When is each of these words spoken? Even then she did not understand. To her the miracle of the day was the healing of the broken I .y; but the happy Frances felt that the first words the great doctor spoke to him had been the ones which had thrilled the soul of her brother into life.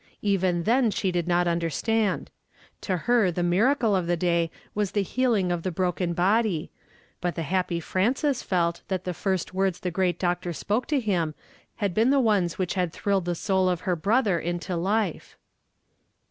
Even 0.23 0.63
then 0.63 0.89
she 0.89 1.11
did 1.11 1.27
not 1.27 1.47
understand. 1.47 2.31
To 2.81 2.97
her 3.05 3.29
the 3.29 3.43
miracle 3.43 3.95
of 3.95 4.07
the 4.07 4.17
day 4.17 4.49
was 4.73 4.93
the 4.93 5.03
healing 5.03 5.51
of 5.51 5.61
the 5.61 5.69
broken 5.69 6.19
I 6.19 6.41
.y; 6.41 6.69
but 7.21 7.35
the 7.35 7.43
happy 7.43 7.79
Frances 7.79 8.41
felt 8.41 8.81
that 8.87 9.03
the 9.03 9.13
first 9.13 9.53
words 9.53 9.81
the 9.81 9.91
great 9.91 10.17
doctor 10.17 10.53
spoke 10.53 10.87
to 10.87 10.99
him 10.99 11.35
had 11.75 11.93
been 11.93 12.09
the 12.09 12.19
ones 12.19 12.57
which 12.57 12.73
had 12.73 12.91
thrilled 12.91 13.25
the 13.25 13.35
soul 13.35 13.69
of 13.69 13.81
her 13.81 13.95
brother 13.95 14.39
into 14.39 14.75
life. 14.75 15.37